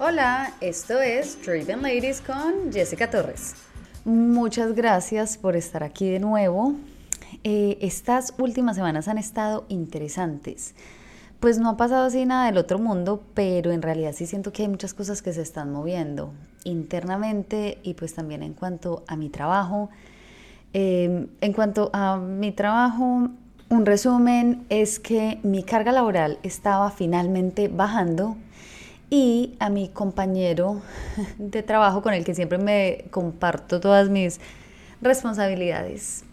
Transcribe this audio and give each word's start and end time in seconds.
Hola, 0.00 0.52
esto 0.60 1.00
es 1.00 1.40
Driven 1.46 1.80
Ladies 1.80 2.20
con 2.20 2.72
Jessica 2.72 3.08
Torres. 3.08 3.54
Muchas 4.04 4.74
gracias 4.74 5.38
por 5.38 5.54
estar 5.54 5.84
aquí 5.84 6.10
de 6.10 6.18
nuevo. 6.18 6.74
Eh, 7.44 7.78
estas 7.80 8.34
últimas 8.38 8.74
semanas 8.74 9.06
han 9.06 9.18
estado 9.18 9.66
interesantes. 9.68 10.74
Pues 11.38 11.60
no 11.60 11.68
ha 11.68 11.76
pasado 11.76 12.06
así 12.06 12.26
nada 12.26 12.46
del 12.46 12.58
otro 12.58 12.80
mundo, 12.80 13.22
pero 13.34 13.70
en 13.70 13.82
realidad 13.82 14.12
sí 14.16 14.26
siento 14.26 14.52
que 14.52 14.62
hay 14.62 14.68
muchas 14.68 14.94
cosas 14.94 15.22
que 15.22 15.32
se 15.32 15.42
están 15.42 15.70
moviendo 15.70 16.32
internamente 16.64 17.78
y 17.84 17.94
pues 17.94 18.14
también 18.14 18.42
en 18.42 18.54
cuanto 18.54 19.04
a 19.06 19.14
mi 19.14 19.28
trabajo. 19.28 19.90
Eh, 20.72 21.28
en 21.40 21.52
cuanto 21.52 21.90
a 21.92 22.16
mi 22.16 22.50
trabajo, 22.50 23.28
un 23.68 23.86
resumen 23.86 24.66
es 24.70 24.98
que 24.98 25.38
mi 25.44 25.62
carga 25.62 25.92
laboral 25.92 26.40
estaba 26.42 26.90
finalmente 26.90 27.68
bajando 27.68 28.36
y 29.10 29.54
a 29.58 29.70
mi 29.70 29.88
compañero 29.88 30.80
de 31.38 31.62
trabajo 31.62 32.02
con 32.02 32.14
el 32.14 32.24
que 32.24 32.34
siempre 32.34 32.58
me 32.58 33.04
comparto 33.10 33.80
todas 33.80 34.08
mis 34.08 34.40
responsabilidades. 35.00 36.24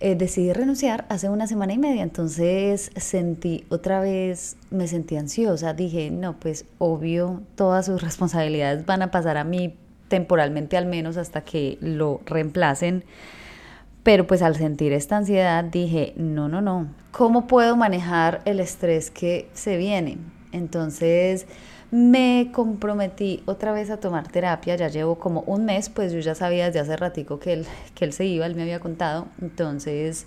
Eh, 0.00 0.16
decidí 0.16 0.52
renunciar 0.52 1.06
hace 1.08 1.28
una 1.28 1.46
semana 1.46 1.72
y 1.72 1.78
media, 1.78 2.02
entonces 2.02 2.90
sentí 2.96 3.64
otra 3.70 4.00
vez, 4.00 4.56
me 4.70 4.86
sentí 4.86 5.16
ansiosa, 5.16 5.72
dije, 5.72 6.10
no, 6.10 6.38
pues 6.38 6.66
obvio, 6.78 7.42
todas 7.54 7.86
sus 7.86 8.02
responsabilidades 8.02 8.84
van 8.84 9.02
a 9.02 9.10
pasar 9.10 9.36
a 9.36 9.44
mí 9.44 9.76
temporalmente 10.08 10.76
al 10.76 10.86
menos 10.86 11.16
hasta 11.16 11.42
que 11.42 11.78
lo 11.80 12.20
reemplacen. 12.26 13.04
Pero 14.02 14.26
pues 14.26 14.42
al 14.42 14.56
sentir 14.56 14.92
esta 14.92 15.16
ansiedad 15.16 15.64
dije, 15.64 16.12
no, 16.16 16.48
no, 16.48 16.60
no, 16.60 16.88
¿cómo 17.10 17.46
puedo 17.46 17.74
manejar 17.74 18.42
el 18.44 18.60
estrés 18.60 19.10
que 19.10 19.48
se 19.54 19.78
viene? 19.78 20.18
Entonces 20.52 21.46
me 21.90 22.50
comprometí 22.52 23.42
otra 23.46 23.72
vez 23.72 23.90
a 23.90 23.98
tomar 23.98 24.28
terapia, 24.28 24.76
ya 24.76 24.88
llevo 24.88 25.16
como 25.16 25.42
un 25.42 25.64
mes, 25.64 25.88
pues 25.88 26.12
yo 26.12 26.20
ya 26.20 26.34
sabía 26.34 26.66
desde 26.66 26.80
hace 26.80 26.96
ratico 26.96 27.38
que 27.38 27.52
él, 27.52 27.66
que 27.94 28.04
él 28.04 28.12
se 28.12 28.26
iba, 28.26 28.46
él 28.46 28.54
me 28.54 28.62
había 28.62 28.80
contado, 28.80 29.26
entonces 29.40 30.26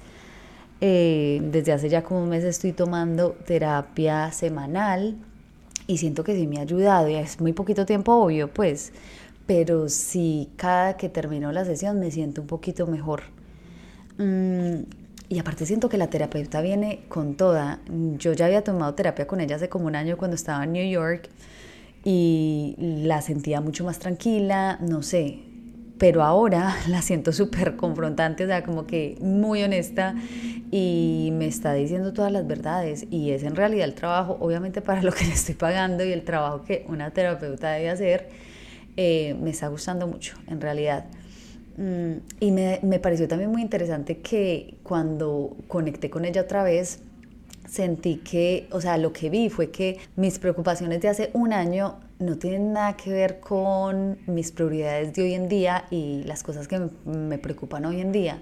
eh, 0.81 1.41
desde 1.51 1.73
hace 1.73 1.89
ya 1.89 2.03
como 2.03 2.23
un 2.23 2.29
mes 2.29 2.43
estoy 2.43 2.71
tomando 2.71 3.31
terapia 3.31 4.31
semanal 4.31 5.17
y 5.87 5.97
siento 5.97 6.23
que 6.23 6.35
sí 6.35 6.47
me 6.47 6.59
ha 6.59 6.61
ayudado, 6.61 7.09
y 7.09 7.15
es 7.15 7.39
muy 7.41 7.53
poquito 7.53 7.85
tiempo 7.85 8.13
obvio, 8.13 8.53
pues, 8.53 8.91
pero 9.45 9.89
sí 9.89 10.49
cada 10.57 10.97
que 10.97 11.09
termino 11.09 11.51
la 11.51 11.65
sesión 11.65 11.99
me 11.99 12.11
siento 12.11 12.41
un 12.41 12.47
poquito 12.47 12.85
mejor. 12.87 13.23
Mm, 14.17 14.83
y 15.29 15.39
aparte 15.39 15.65
siento 15.65 15.89
que 15.89 15.97
la 15.97 16.07
terapeuta 16.07 16.61
viene 16.61 17.01
con 17.09 17.35
toda. 17.35 17.81
Yo 18.17 18.33
ya 18.33 18.45
había 18.45 18.63
tomado 18.63 18.93
terapia 18.93 19.27
con 19.27 19.41
ella 19.41 19.57
hace 19.57 19.69
como 19.69 19.87
un 19.87 19.95
año 19.95 20.17
cuando 20.17 20.35
estaba 20.35 20.63
en 20.63 20.73
New 20.73 20.89
York 20.89 21.29
y 22.03 22.75
la 22.77 23.21
sentía 23.21 23.59
mucho 23.59 23.83
más 23.83 23.99
tranquila, 23.99 24.77
no 24.81 25.03
sé, 25.03 25.39
pero 25.97 26.23
ahora 26.23 26.75
la 26.87 27.01
siento 27.01 27.33
súper 27.33 27.75
confrontante, 27.75 28.45
o 28.45 28.47
sea, 28.47 28.63
como 28.63 28.87
que 28.87 29.17
muy 29.19 29.63
honesta 29.63 30.15
y 30.71 31.29
me 31.33 31.47
está 31.47 31.73
diciendo 31.73 32.13
todas 32.13 32.31
las 32.31 32.47
verdades 32.47 33.05
y 33.09 33.31
es 33.31 33.43
en 33.43 33.55
realidad 33.55 33.85
el 33.85 33.95
trabajo, 33.95 34.37
obviamente 34.39 34.81
para 34.81 35.01
lo 35.01 35.11
que 35.11 35.25
le 35.25 35.33
estoy 35.33 35.55
pagando 35.55 36.05
y 36.05 36.13
el 36.13 36.23
trabajo 36.23 36.63
que 36.63 36.85
una 36.87 37.11
terapeuta 37.11 37.71
debe 37.71 37.89
hacer, 37.89 38.29
eh, 38.95 39.35
me 39.41 39.49
está 39.49 39.67
gustando 39.67 40.07
mucho, 40.07 40.37
en 40.47 40.61
realidad. 40.61 41.05
Mm, 41.77 42.13
y 42.39 42.51
me, 42.51 42.79
me 42.83 42.99
pareció 42.99 43.27
también 43.27 43.51
muy 43.51 43.61
interesante 43.61 44.19
que 44.19 44.75
cuando 44.83 45.55
conecté 45.67 46.09
con 46.09 46.25
ella 46.25 46.41
otra 46.41 46.63
vez, 46.63 46.99
sentí 47.67 48.17
que, 48.17 48.67
o 48.71 48.81
sea, 48.81 48.97
lo 48.97 49.13
que 49.13 49.29
vi 49.29 49.49
fue 49.49 49.69
que 49.69 49.99
mis 50.15 50.39
preocupaciones 50.39 51.01
de 51.01 51.09
hace 51.09 51.29
un 51.33 51.53
año 51.53 51.99
no 52.19 52.37
tienen 52.37 52.73
nada 52.73 52.97
que 52.97 53.11
ver 53.11 53.39
con 53.39 54.17
mis 54.25 54.51
prioridades 54.51 55.13
de 55.13 55.23
hoy 55.23 55.33
en 55.33 55.47
día 55.47 55.85
y 55.91 56.23
las 56.23 56.43
cosas 56.43 56.67
que 56.67 56.89
me, 57.05 57.37
preocupan 57.37 57.85
hoy 57.85 58.01
en 58.01 58.11
día. 58.11 58.41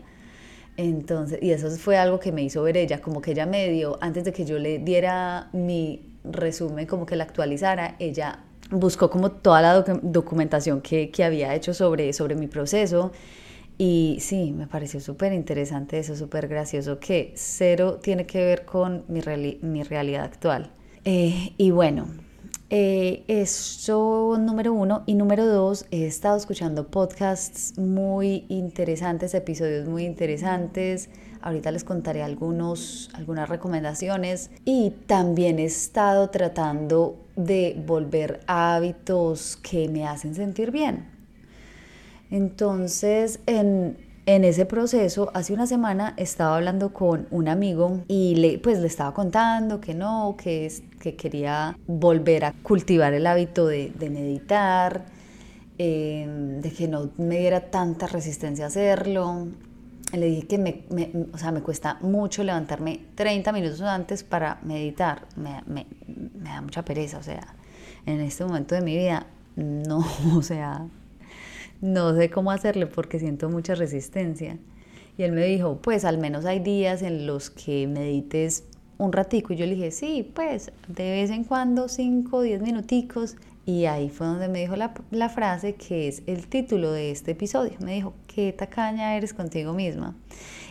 Entonces, 0.78 1.40
y 1.42 1.52
eso 1.52 1.70
fue 1.72 1.98
algo 1.98 2.20
que 2.20 2.32
me 2.32 2.44
hizo 2.44 2.64
ver 2.64 2.78
ella, 2.78 3.02
como 3.02 3.22
que 3.22 3.32
ella 3.32 3.46
me 3.46 3.70
dio, 3.70 3.98
antes 4.02 4.24
de 4.24 4.34
que 4.34 4.46
yo 4.46 4.60
le 4.60 4.80
diera 4.80 5.50
mi 5.54 6.18
resumen, 6.24 6.86
como 6.86 7.06
que 7.06 7.16
la 7.16 7.24
actualizara, 7.24 7.96
ella 8.00 8.40
buscó 8.72 9.10
como 9.10 9.32
toda 9.32 9.62
la 9.62 9.82
documentación 10.02 10.82
que, 10.82 11.12
que 11.12 11.24
había 11.24 11.54
hecho 11.56 11.74
sobre, 11.74 12.14
sobre 12.14 12.36
mi 12.36 12.48
proceso 12.48 13.12
y 13.78 14.18
sí, 14.22 14.54
me 14.54 14.68
pareció 14.68 15.02
súper 15.02 15.34
interesante 15.34 16.00
eso, 16.00 16.16
súper 16.16 16.48
gracioso, 16.48 17.00
que 17.00 17.34
cero 17.36 18.00
tiene 18.02 18.26
que 18.26 18.44
ver 18.44 18.66
con 18.66 19.04
mi, 19.08 19.22
mi 19.62 19.84
realidad 19.84 20.24
actual. 20.24 20.72
Eh, 21.04 21.54
y 21.58 21.72
bueno, 21.72 22.08
eh, 22.70 23.26
eso 23.28 24.38
número 24.40 24.72
uno. 24.74 25.04
Y 25.06 25.16
número 25.16 25.46
dos, 25.46 25.88
he 25.92 26.06
estado 26.06 26.38
escuchando 26.38 26.88
podcasts 26.88 27.78
muy 27.78 28.46
interesantes, 28.48 29.34
episodios 29.34 29.88
muy 29.88 30.06
interesantes. 30.06 31.10
Ahorita 31.46 31.70
les 31.70 31.84
contaré 31.84 32.24
algunos, 32.24 33.12
algunas 33.14 33.48
recomendaciones. 33.48 34.50
Y 34.66 34.90
también 35.06 35.60
he 35.60 35.66
estado 35.66 36.32
tratando 36.32 37.20
de 37.36 37.80
volver 37.86 38.40
hábitos 38.48 39.56
que 39.58 39.88
me 39.88 40.08
hacen 40.08 40.34
sentir 40.34 40.72
bien. 40.72 41.06
Entonces, 42.32 43.42
en, 43.46 43.96
ese 44.26 44.66
proceso, 44.66 45.30
hace 45.36 45.54
una 45.54 45.68
semana 45.68 46.16
estaba 46.18 46.56
hablando 46.56 46.92
con 46.94 47.28
un 47.30 47.48
amigo 47.48 48.02
y 48.08 48.34
le, 48.38 48.58
pues 48.58 48.80
le 48.80 48.88
estaba 48.88 49.14
contando 49.14 49.80
que 49.80 49.94
no, 49.94 50.36
que, 50.36 50.72
que 51.00 51.16
quería 51.16 51.78
volver 51.86 52.46
a 52.46 52.54
cultivar 52.54 53.14
el 53.14 53.28
hábito 53.28 53.68
de, 53.68 53.94
meditar, 54.10 55.06
em, 55.78 56.60
de 56.60 56.72
que 56.72 56.88
no 56.88 57.12
me 57.18 57.38
diera 57.38 57.70
tanta 57.70 58.08
resistencia 58.08 58.66
a 58.66 58.70
hacerlo. 58.70 59.50
Le 60.16 60.28
dije 60.28 60.48
que 60.48 60.58
me, 60.58 60.84
o 61.34 61.38
sea, 61.38 61.52
me 61.52 61.62
cuesta 61.62 61.98
mucho 62.02 62.44
levantarme 62.44 63.02
30 63.16 63.52
minutos 63.52 63.82
antes 63.82 64.24
para 64.24 64.60
meditar. 64.64 65.28
Me, 65.36 65.86
da 66.36 66.62
mucha 66.62 66.86
pereza, 66.86 67.18
o 67.18 67.24
sea, 67.24 67.56
en 68.06 68.22
este 68.22 68.46
momento 68.46 68.76
de 68.76 68.82
mi 68.82 68.96
vida, 68.96 69.28
no, 69.56 70.06
o 70.36 70.42
sea, 70.42 70.88
no 71.82 72.16
sé 72.16 72.30
cómo 72.30 72.52
hacerle 72.52 72.88
porque 72.88 73.20
siento 73.20 73.50
mucha 73.50 73.76
resistencia. 73.76 74.58
Y 75.18 75.24
él 75.24 75.32
me 75.32 75.46
dijo, 75.46 75.80
pues 75.82 76.06
al 76.06 76.18
menos 76.18 76.46
hay 76.46 76.60
días 76.60 77.02
en 77.02 77.26
los 77.26 77.50
que 77.50 77.88
medites 77.88 78.64
un 78.98 79.12
ratico. 79.12 79.54
Y 79.54 79.58
yo 79.58 79.66
le 79.66 79.76
dije, 79.76 79.92
sí, 79.92 80.30
pues 80.34 80.72
de 80.88 81.12
vez 81.12 81.30
en 81.30 81.44
cuando, 81.44 81.88
5, 81.88 82.42
10 82.42 82.62
minuticos. 82.62 83.36
Y 83.66 83.86
ahí 83.86 84.10
fue 84.10 84.28
donde 84.28 84.48
me 84.48 84.60
dijo 84.60 84.76
la, 84.76 84.94
la, 85.10 85.28
frase 85.28 85.74
que 85.74 86.08
es 86.08 86.22
el 86.28 86.48
título 86.48 86.92
de 86.92 87.10
este 87.10 87.32
episodio. 87.32 87.74
Me 87.80 87.94
dijo, 87.94 88.14
qué 88.28 88.54
tacaña 88.54 89.16
eres 89.16 89.34
contigo 89.34 89.74
misma. 89.74 90.16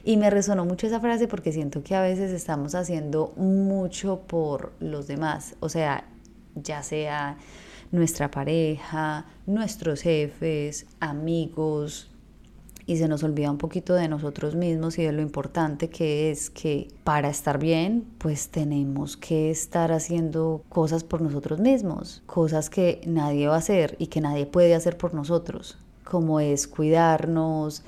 Y 0.04 0.16
me 0.16 0.30
resonó 0.30 0.64
mucho 0.64 0.86
esa 0.86 1.00
frase 1.00 1.26
porque 1.26 1.50
siento 1.50 1.82
que 1.82 1.96
a 1.96 2.02
veces 2.02 2.30
estamos 2.30 2.74
haciendo 2.76 3.32
mucho 3.36 4.20
por 4.28 4.74
los 4.78 5.08
demás. 5.08 5.56
O 5.58 5.68
sea, 5.68 6.04
ya 6.54 6.84
sea 6.84 7.36
nuestra 7.90 8.30
pareja, 8.30 9.26
nuestros 9.46 10.02
jefes, 10.02 10.86
amigos, 11.00 12.13
y 12.86 12.96
se 12.98 13.08
nos 13.08 13.22
olvida 13.22 13.50
un 13.50 13.58
poquito 13.58 13.94
de 13.94 14.08
nosotros 14.08 14.54
mismos 14.54 14.98
y 14.98 15.04
de 15.04 15.12
lo 15.12 15.22
importante 15.22 15.88
que 15.88 16.30
es 16.30 16.50
que 16.50 16.88
para 17.02 17.28
estar 17.28 17.58
bien, 17.58 18.04
pues 18.18 18.48
tenemos 18.48 19.16
que 19.16 19.50
estar 19.50 19.92
haciendo 19.92 20.62
cosas 20.68 21.04
por 21.04 21.22
nosotros 21.22 21.60
mismos, 21.60 22.22
cosas 22.26 22.70
que 22.70 23.00
nadie 23.06 23.48
va 23.48 23.54
a 23.54 23.58
hacer 23.58 23.96
y 23.98 24.08
que 24.08 24.20
nadie 24.20 24.46
puede 24.46 24.74
hacer 24.74 24.96
por 24.96 25.14
nosotros, 25.14 25.78
como 26.04 26.40
es 26.40 26.68
cuidarnos, 26.68 27.82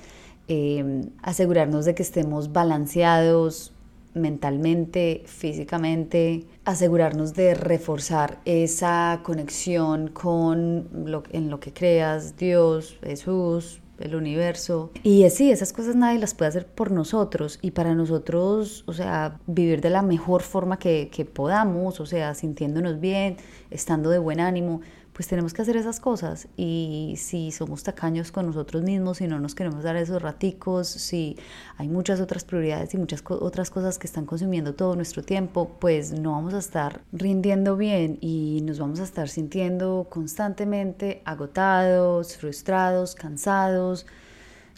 eh, 0.48 1.04
asegurarnos 1.22 1.84
de 1.84 1.94
que 1.94 2.02
estemos 2.02 2.52
balanceados 2.52 3.72
mentalmente, 4.14 5.24
físicamente, 5.26 6.46
asegurarnos 6.64 7.34
de 7.34 7.54
reforzar 7.54 8.40
esa 8.46 9.20
conexión 9.22 10.08
con 10.08 10.88
lo, 11.04 11.22
en 11.32 11.50
lo 11.50 11.60
que 11.60 11.74
creas, 11.74 12.36
Dios, 12.38 12.96
Jesús, 13.02 13.82
el 13.98 14.14
universo. 14.14 14.90
Y 15.02 15.28
sí, 15.30 15.50
esas 15.50 15.72
cosas 15.72 15.96
nadie 15.96 16.18
las 16.18 16.34
puede 16.34 16.48
hacer 16.48 16.66
por 16.66 16.90
nosotros 16.90 17.58
y 17.62 17.72
para 17.72 17.94
nosotros, 17.94 18.84
o 18.86 18.92
sea, 18.92 19.40
vivir 19.46 19.80
de 19.80 19.90
la 19.90 20.02
mejor 20.02 20.42
forma 20.42 20.78
que, 20.78 21.08
que 21.12 21.24
podamos, 21.24 22.00
o 22.00 22.06
sea, 22.06 22.34
sintiéndonos 22.34 23.00
bien, 23.00 23.36
estando 23.70 24.10
de 24.10 24.18
buen 24.18 24.40
ánimo, 24.40 24.80
pues 25.16 25.28
tenemos 25.28 25.54
que 25.54 25.62
hacer 25.62 25.78
esas 25.78 25.98
cosas 25.98 26.46
y 26.58 27.14
si 27.16 27.50
somos 27.50 27.82
tacaños 27.82 28.30
con 28.30 28.44
nosotros 28.44 28.82
mismos, 28.82 29.16
si 29.16 29.26
no 29.26 29.40
nos 29.40 29.54
queremos 29.54 29.82
dar 29.82 29.96
esos 29.96 30.20
raticos, 30.20 30.88
si 30.88 31.38
hay 31.78 31.88
muchas 31.88 32.20
otras 32.20 32.44
prioridades 32.44 32.92
y 32.92 32.98
muchas 32.98 33.24
otras 33.26 33.70
cosas 33.70 33.98
que 33.98 34.06
están 34.06 34.26
consumiendo 34.26 34.74
todo 34.74 34.94
nuestro 34.94 35.22
tiempo, 35.22 35.70
pues 35.80 36.12
no 36.12 36.32
vamos 36.32 36.52
a 36.52 36.58
estar 36.58 37.00
rindiendo 37.14 37.78
bien 37.78 38.18
y 38.20 38.60
nos 38.66 38.78
vamos 38.78 39.00
a 39.00 39.04
estar 39.04 39.30
sintiendo 39.30 40.06
constantemente 40.10 41.22
agotados, 41.24 42.36
frustrados, 42.36 43.14
cansados, 43.14 44.04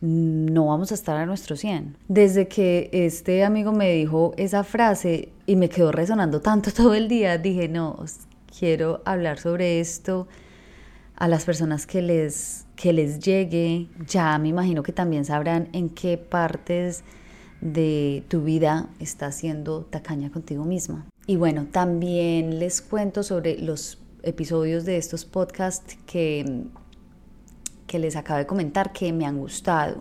no 0.00 0.66
vamos 0.66 0.92
a 0.92 0.94
estar 0.94 1.16
a 1.16 1.26
nuestro 1.26 1.56
100. 1.56 1.96
Desde 2.06 2.46
que 2.46 2.90
este 2.92 3.42
amigo 3.42 3.72
me 3.72 3.90
dijo 3.92 4.34
esa 4.36 4.62
frase 4.62 5.30
y 5.46 5.56
me 5.56 5.68
quedó 5.68 5.90
resonando 5.90 6.40
tanto 6.40 6.70
todo 6.76 6.94
el 6.94 7.08
día, 7.08 7.38
dije, 7.38 7.66
no, 7.66 7.96
quiero 8.58 9.02
hablar 9.04 9.38
sobre 9.38 9.80
esto. 9.80 10.26
a 11.16 11.26
las 11.26 11.44
personas 11.44 11.84
que 11.84 12.00
les, 12.00 12.64
que 12.76 12.92
les 12.92 13.18
llegue. 13.18 13.88
Ya 14.06 14.38
me 14.38 14.48
imagino 14.48 14.84
que 14.84 14.92
también 14.92 15.24
sabrán 15.24 15.68
en 15.72 15.88
qué 15.88 16.16
partes 16.16 17.02
de 17.60 18.22
tu 18.28 18.44
vida 18.44 18.88
estás 19.00 19.34
siendo 19.34 19.82
tacaña 19.82 20.30
contigo 20.30 20.64
misma. 20.64 21.06
Y 21.26 21.34
bueno, 21.34 21.66
también 21.72 22.60
les 22.60 22.80
cuento 22.80 23.24
sobre 23.24 23.58
los 23.58 23.98
episodios 24.22 24.84
de 24.84 24.96
estos 24.96 25.24
podcasts 25.24 25.98
que, 26.06 26.66
que 27.88 27.98
les 27.98 28.14
acabo 28.14 28.38
de 28.38 28.46
comentar 28.46 28.92
que 28.92 29.12
me 29.12 29.26
han 29.26 29.38
gustado. 29.38 29.98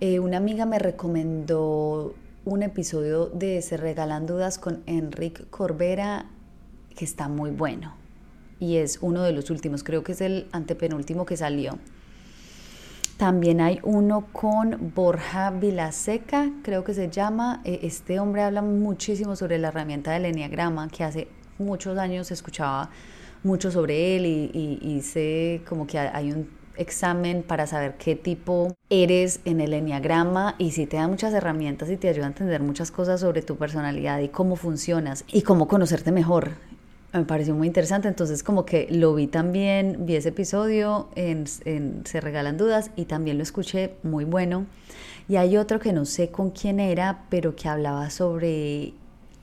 Eh, 0.00 0.18
una 0.18 0.38
amiga 0.38 0.66
me 0.66 0.80
recomendó 0.80 2.14
un 2.44 2.62
episodio 2.64 3.26
de 3.26 3.62
Se 3.62 3.76
Regalan 3.76 4.26
Dudas 4.26 4.58
con 4.58 4.82
Enrique 4.86 5.44
Corbera 5.50 6.26
que 6.94 7.04
está 7.04 7.28
muy 7.28 7.50
bueno 7.50 8.00
y 8.60 8.76
es 8.76 8.98
uno 9.00 9.22
de 9.22 9.32
los 9.32 9.50
últimos, 9.50 9.82
creo 9.82 10.04
que 10.04 10.12
es 10.12 10.20
el 10.20 10.46
antepenúltimo 10.52 11.24
que 11.24 11.36
salió. 11.36 11.78
También 13.16 13.60
hay 13.60 13.80
uno 13.82 14.28
con 14.32 14.92
Borja 14.94 15.50
Vilaseca, 15.50 16.50
creo 16.62 16.84
que 16.84 16.94
se 16.94 17.10
llama. 17.10 17.60
E, 17.64 17.80
este 17.82 18.20
hombre 18.20 18.42
habla 18.42 18.62
muchísimo 18.62 19.36
sobre 19.36 19.58
la 19.58 19.68
herramienta 19.68 20.12
del 20.12 20.26
enneagrama, 20.26 20.88
que 20.88 21.04
hace 21.04 21.28
muchos 21.58 21.98
años 21.98 22.30
escuchaba 22.30 22.90
mucho 23.42 23.70
sobre 23.70 24.16
él 24.16 24.26
y, 24.26 24.78
y 24.80 25.00
sé 25.02 25.62
como 25.68 25.86
que 25.86 25.98
hay 25.98 26.32
un 26.32 26.48
examen 26.76 27.42
para 27.42 27.66
saber 27.66 27.96
qué 27.98 28.14
tipo 28.16 28.74
eres 28.88 29.40
en 29.44 29.60
el 29.60 29.74
enneagrama 29.74 30.54
y 30.56 30.70
si 30.70 30.86
te 30.86 30.96
da 30.96 31.08
muchas 31.08 31.34
herramientas 31.34 31.90
y 31.90 31.96
te 31.96 32.08
ayuda 32.08 32.26
a 32.26 32.28
entender 32.28 32.62
muchas 32.62 32.90
cosas 32.90 33.20
sobre 33.20 33.42
tu 33.42 33.56
personalidad 33.56 34.20
y 34.20 34.28
cómo 34.28 34.56
funcionas 34.56 35.24
y 35.30 35.42
cómo 35.42 35.68
conocerte 35.68 36.10
mejor 36.12 36.52
me 37.12 37.24
pareció 37.24 37.54
muy 37.54 37.66
interesante, 37.66 38.08
entonces 38.08 38.42
como 38.42 38.64
que 38.64 38.86
lo 38.90 39.14
vi 39.14 39.26
también, 39.26 40.06
vi 40.06 40.16
ese 40.16 40.28
episodio 40.28 41.08
en, 41.16 41.46
Se 41.46 42.20
Regalan 42.20 42.56
Dudas 42.56 42.90
y 42.96 43.06
también 43.06 43.36
lo 43.36 43.42
escuché 43.42 43.94
muy 44.02 44.24
bueno. 44.24 44.66
Y 45.28 45.36
hay 45.36 45.56
otro 45.56 45.80
que 45.80 45.92
no 45.92 46.04
sé 46.04 46.30
con 46.30 46.50
quién 46.50 46.80
era, 46.80 47.24
pero 47.28 47.56
que 47.56 47.68
hablaba 47.68 48.10
sobre 48.10 48.94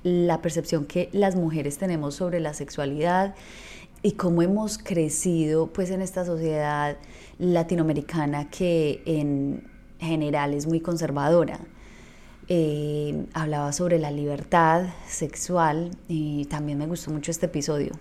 la 0.04 0.42
percepción 0.42 0.86
que 0.86 1.10
las 1.12 1.36
mujeres 1.36 1.78
tenemos 1.78 2.16
sobre 2.16 2.40
la 2.40 2.54
sexualidad 2.54 3.36
y 4.02 4.14
cómo 4.14 4.42
hemos 4.42 4.78
crecido 4.78 5.68
pues 5.68 5.90
en 5.92 6.02
esta 6.02 6.24
sociedad 6.24 6.98
latinoamericana 7.40 8.50
que 8.50 9.02
en 9.06 9.70
general 10.00 10.54
es 10.54 10.68
muy 10.68 10.80
conservadora. 10.80 11.60
Eh, 12.50 13.26
hablaba 13.34 13.74
sobre 13.74 14.00
la 14.00 14.10
libertad 14.10 14.86
sexual 15.06 15.92
y 16.08 16.46
también 16.46 16.78
me 16.78 16.88
gustó 16.88 17.12
mucho 17.12 17.32
este 17.32 17.48
episodio. 17.48 17.92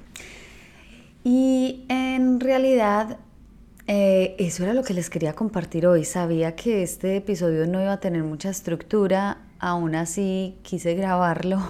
Y 1.24 1.84
en 1.88 2.38
realidad 2.38 3.18
eh, 3.88 4.36
eso 4.38 4.64
era 4.64 4.74
lo 4.74 4.84
que 4.84 4.94
les 4.94 5.10
quería 5.10 5.34
compartir 5.34 5.86
hoy. 5.86 6.04
Sabía 6.04 6.54
que 6.54 6.82
este 6.82 7.16
episodio 7.16 7.66
no 7.66 7.80
iba 7.80 7.92
a 7.92 8.00
tener 8.00 8.22
mucha 8.22 8.50
estructura, 8.50 9.38
aún 9.58 9.94
así 9.94 10.58
quise 10.62 10.94
grabarlo. 10.94 11.60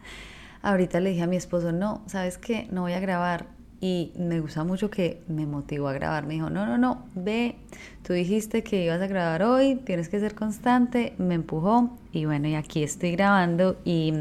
Ahorita 0.62 0.98
le 1.00 1.10
dije 1.10 1.22
a 1.22 1.26
mi 1.28 1.36
esposo, 1.36 1.70
no, 1.70 2.02
¿sabes 2.06 2.38
qué? 2.38 2.66
No 2.72 2.82
voy 2.82 2.92
a 2.92 3.00
grabar 3.00 3.55
y 3.86 4.12
me 4.16 4.40
gusta 4.40 4.64
mucho 4.64 4.90
que 4.90 5.22
me 5.28 5.46
motivó 5.46 5.86
a 5.86 5.92
grabar. 5.92 6.26
Me 6.26 6.34
dijo, 6.34 6.50
no, 6.50 6.66
no, 6.66 6.76
no, 6.76 7.04
ve, 7.14 7.54
tú 8.02 8.14
dijiste 8.14 8.64
que 8.64 8.84
ibas 8.84 9.00
a 9.00 9.06
grabar 9.06 9.44
hoy, 9.44 9.76
tienes 9.76 10.08
que 10.08 10.18
ser 10.18 10.34
constante, 10.34 11.14
me 11.18 11.34
empujó 11.34 11.96
y 12.10 12.24
bueno, 12.24 12.48
y 12.48 12.56
aquí 12.56 12.82
estoy 12.82 13.12
grabando 13.12 13.76
y 13.84 14.12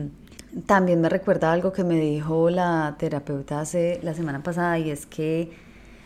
también 0.68 1.02
me 1.02 1.10
recuerda 1.10 1.52
algo 1.52 1.74
que 1.74 1.84
me 1.84 2.00
dijo 2.00 2.52
la 2.52 2.96
terapeuta 3.00 3.60
hace 3.60 4.00
la 4.04 4.14
semana 4.14 4.44
pasada 4.44 4.78
y 4.78 4.92
es 4.92 5.08
que 5.08 5.52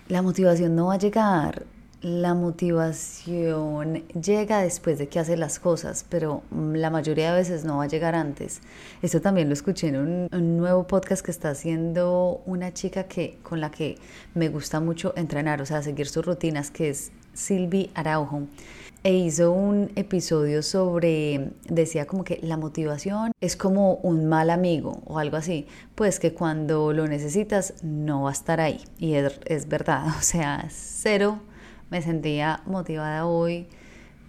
la 0.08 0.22
motivación 0.22 0.74
no 0.76 0.88
va 0.88 0.94
a 0.94 0.98
llegar 0.98 1.66
la 2.02 2.34
motivación 2.34 4.04
llega 4.14 4.62
después 4.62 4.98
de 4.98 5.10
que 5.10 5.20
hace 5.20 5.36
las 5.36 5.60
cosas, 5.60 6.06
pero 6.08 6.44
la 6.52 6.90
mayoría 6.90 7.32
de 7.32 7.40
veces 7.40 7.66
no 7.66 7.78
va 7.78 7.84
a 7.84 7.88
llegar 7.88 8.16
antes. 8.16 8.62
Esto 9.02 9.20
también 9.20 9.50
lo 9.50 9.54
escuché 9.54 9.88
en 9.90 10.30
un, 10.32 10.58
nuevo 10.58 10.88
podcast 10.88 11.24
que 11.24 11.32
está 11.32 11.50
haciendo 11.50 12.42
una 12.46 12.74
chica 12.74 13.04
que, 13.04 13.38
con 13.44 13.60
la 13.60 13.70
que 13.70 13.98
me 14.34 14.48
gusta 14.48 14.80
mucho 14.80 15.14
entrenar, 15.18 15.62
o 15.62 15.66
sea, 15.66 15.82
seguir 15.82 16.08
sus 16.08 16.26
rutinas, 16.26 16.72
que 16.72 16.90
es 16.90 17.12
Silvi 17.34 17.92
Araujo. 17.96 18.44
E 19.04 19.14
hizo 19.14 19.52
un 19.54 19.92
episodio 19.96 20.62
sobre, 20.62 21.52
decía 21.66 22.06
como 22.06 22.26
que 22.26 22.40
la 22.42 22.58
motivación 22.58 23.32
es 23.40 23.56
como 23.56 23.96
un 23.96 24.26
mal 24.28 24.50
amigo 24.50 25.02
o 25.06 25.20
algo 25.20 25.38
así, 25.38 25.68
pues 25.96 26.20
que 26.20 26.34
cuando 26.34 26.92
lo 26.92 27.08
necesitas 27.08 27.76
no 27.82 28.24
va 28.24 28.30
a 28.30 28.34
estar 28.34 28.60
ahí. 28.60 28.84
Y 28.98 29.14
es, 29.14 29.40
es 29.46 29.68
verdad, 29.70 30.08
o 30.20 30.22
sea, 30.22 30.66
cero 30.70 31.40
me 31.90 32.02
sentía 32.02 32.62
motivada 32.66 33.26
hoy 33.26 33.68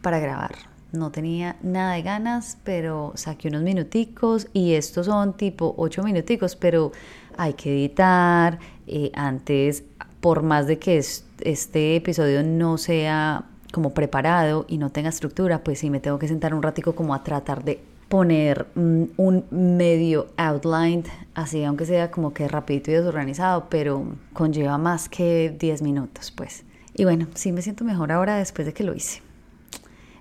para 0.03 0.19
grabar. 0.19 0.53
No 0.93 1.13
tenía 1.13 1.57
nada 1.63 1.95
de 1.95 2.03
ganas, 2.03 2.59
pero 2.65 3.13
saqué 3.15 3.49
unos 3.49 3.63
minuticos 3.63 4.49
y 4.53 4.75
estos 4.75 5.07
son 5.07 5.37
tipo 5.37 5.75
ocho 5.79 6.03
minuticos, 6.03 6.57
pero 6.57 6.91
hay 7.37 7.55
que 7.55 7.71
editar. 7.71 8.59
Eh, 8.87 9.13
antes, 9.15 9.85
por 10.21 10.43
más 10.43 10.67
de 10.67 10.79
que 10.79 10.99
este 10.99 11.97
episodio 11.97 12.43
no 12.43 12.77
sea 12.77 13.45
como 13.73 13.95
preparado 13.95 14.67
y 14.69 14.79
no 14.79 14.91
tenga 14.91 15.11
estructura, 15.11 15.63
pues 15.63 15.79
sí 15.79 15.91
me 15.91 16.01
tengo 16.01 16.19
que 16.19 16.27
sentar 16.27 16.55
un 16.55 16.63
ratico 16.63 16.97
como 16.97 17.15
a 17.15 17.23
tratar 17.23 17.63
de 17.63 17.81
poner 18.09 18.67
mm, 18.75 19.05
un 19.17 19.45
medio 19.51 20.27
outline, 20.37 21.05
así 21.35 21.63
aunque 21.63 21.87
sea 21.87 22.11
como 22.11 22.35
que 22.35 22.49
rapidito 22.49 22.91
y 22.91 22.95
desorganizado, 22.95 23.69
pero 23.71 24.05
conlleva 24.33 24.77
más 24.77 25.09
que 25.09 25.55
10 25.57 25.83
minutos, 25.83 26.33
pues. 26.33 26.65
Y 26.95 27.05
bueno, 27.05 27.29
sí 27.35 27.53
me 27.53 27.63
siento 27.63 27.85
mejor 27.85 28.13
ahora 28.13 28.37
después 28.37 28.67
de 28.67 28.73
que 28.73 28.85
lo 28.85 28.95
hice. 28.95 29.23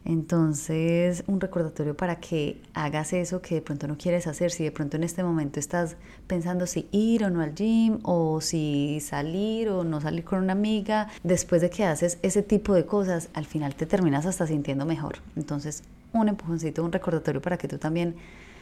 Entonces, 0.06 1.24
un 1.28 1.42
recordatorio 1.42 1.96
para 1.96 2.20
que 2.20 2.62
hagas 2.74 3.14
eso 3.14 3.42
que 3.42 3.56
de 3.56 3.62
pronto 3.62 3.88
no 3.88 3.98
quieres 3.98 4.28
hacer. 4.28 4.50
Si 4.52 4.64
de 4.64 4.72
pronto 4.72 4.98
en 4.98 5.04
este 5.04 5.24
momento 5.24 5.60
estás 5.60 5.98
pensando 6.26 6.66
si 6.68 6.88
ir 6.92 7.24
o 7.26 7.30
no 7.30 7.42
al 7.42 7.54
gym, 7.54 8.00
o 8.04 8.42
si 8.42 9.00
salir 9.02 9.70
o 9.70 9.84
no 9.84 10.02
salir 10.02 10.24
con 10.24 10.42
una 10.42 10.54
amiga, 10.54 11.10
después 11.24 11.62
de 11.62 11.70
que 11.70 11.86
haces 11.86 12.18
ese 12.22 12.42
tipo 12.42 12.74
de 12.74 12.86
cosas, 12.86 13.30
al 13.34 13.46
final 13.46 13.76
te 13.76 13.86
terminas 13.86 14.26
hasta 14.26 14.48
sintiendo 14.48 14.86
mejor. 14.86 15.18
Entonces, 15.36 15.84
un 16.14 16.30
empujoncito, 16.30 16.84
un 16.84 16.92
recordatorio 16.92 17.42
para 17.42 17.58
que 17.58 17.68
tú 17.68 17.78
también 17.78 18.16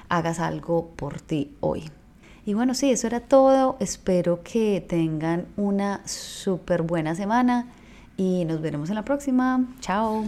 hagas 0.09 0.39
algo 0.39 0.89
por 0.95 1.21
ti 1.21 1.55
hoy. 1.59 1.83
Y 2.45 2.53
bueno, 2.53 2.73
sí, 2.73 2.91
eso 2.91 3.07
era 3.07 3.19
todo. 3.19 3.77
Espero 3.79 4.41
que 4.43 4.83
tengan 4.85 5.45
una 5.55 6.01
súper 6.05 6.81
buena 6.81 7.13
semana 7.13 7.67
y 8.17 8.43
nos 8.45 8.61
veremos 8.61 8.89
en 8.89 8.95
la 8.95 9.05
próxima. 9.05 9.65
Chao. 9.79 10.25